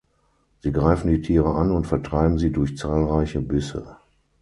[0.63, 3.97] Sie greifen die Tiere an und vertreiben sie durch zahlreiche Bisse.